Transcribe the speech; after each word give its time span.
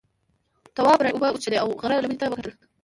تواب 0.75 0.99
رڼې 1.01 1.11
اوبه 1.13 1.29
وڅښلې 1.31 1.57
او 1.63 1.67
غره 1.81 1.97
لمنې 2.03 2.17
ته 2.19 2.25
یې 2.25 2.31
وکتل. 2.31 2.53